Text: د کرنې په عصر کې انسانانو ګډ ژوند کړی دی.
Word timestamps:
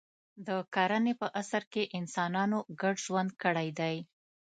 د 0.47 0.49
کرنې 0.73 1.13
په 1.21 1.27
عصر 1.39 1.63
کې 1.73 1.83
انسانانو 1.99 2.59
ګډ 2.81 2.95
ژوند 3.05 3.29
کړی 3.43 3.69
دی. 3.79 3.95